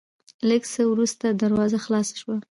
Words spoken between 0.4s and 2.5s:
لېږ څه ورورسته دروازه خلاصه شوه،